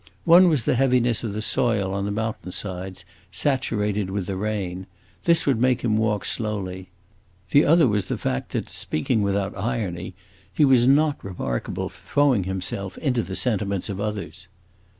One 0.25 0.49
was 0.49 0.65
the 0.65 0.73
heaviness 0.73 1.23
of 1.23 1.33
the 1.33 1.43
soil 1.43 1.93
on 1.93 2.05
the 2.05 2.11
mountain 2.11 2.51
sides, 2.51 3.05
saturated 3.31 4.09
with 4.09 4.25
the 4.25 4.35
rain; 4.35 4.87
this 5.25 5.45
would 5.45 5.61
make 5.61 5.83
him 5.83 5.95
walk 5.95 6.25
slowly: 6.25 6.89
the 7.51 7.65
other 7.65 7.87
was 7.87 8.07
the 8.07 8.17
fact 8.17 8.49
that, 8.53 8.67
speaking 8.67 9.21
without 9.21 9.55
irony, 9.55 10.15
he 10.51 10.65
was 10.65 10.87
not 10.87 11.23
remarkable 11.23 11.87
for 11.87 11.99
throwing 11.99 12.45
himself 12.45 12.97
into 12.97 13.21
the 13.21 13.35
sentiments 13.35 13.89
of 13.89 14.01
others. 14.01 14.47